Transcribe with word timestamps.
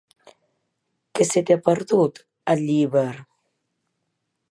Què 1.19 1.27
se 1.33 1.45
t'hi 1.49 1.55
ha 1.57 1.59
perdut, 1.69 2.25
a 2.55 2.59
Llíber? 2.65 3.09